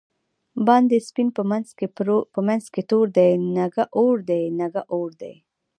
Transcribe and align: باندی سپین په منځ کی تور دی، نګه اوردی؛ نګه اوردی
باندی 0.67 0.99
سپین 1.07 1.27
په 2.33 2.39
منځ 2.55 2.65
کی 2.73 2.81
تور 2.89 3.05
دی، 3.17 3.29
نګه 3.57 3.83
اوردی؛ 3.99 4.43
نګه 4.59 4.81
اوردی 4.93 5.33